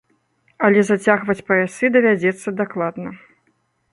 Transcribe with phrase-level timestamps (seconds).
[0.67, 3.09] Але зацягваць паясы давядзецца дакладна.